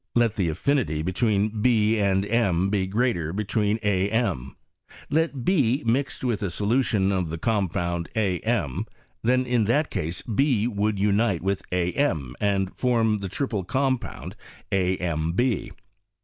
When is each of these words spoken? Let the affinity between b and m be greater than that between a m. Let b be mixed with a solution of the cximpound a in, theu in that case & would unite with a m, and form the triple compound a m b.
Let 0.15 0.35
the 0.35 0.49
affinity 0.49 1.03
between 1.03 1.61
b 1.61 1.99
and 1.99 2.25
m 2.25 2.71
be 2.71 2.87
greater 2.87 3.27
than 3.27 3.35
that 3.35 3.43
between 3.43 3.77
a 3.83 4.09
m. 4.09 4.55
Let 5.11 5.45
b 5.45 5.83
be 5.83 5.83
mixed 5.83 6.23
with 6.23 6.41
a 6.41 6.49
solution 6.49 7.11
of 7.11 7.29
the 7.29 7.37
cximpound 7.37 8.07
a 8.15 8.37
in, 8.37 8.85
theu 9.23 9.45
in 9.45 9.65
that 9.65 9.91
case 9.91 10.23
& 10.25 10.27
would 10.27 10.97
unite 10.97 11.43
with 11.43 11.61
a 11.71 11.91
m, 11.93 12.35
and 12.41 12.75
form 12.79 13.19
the 13.19 13.29
triple 13.29 13.63
compound 13.63 14.35
a 14.71 14.97
m 14.97 15.33
b. 15.33 15.71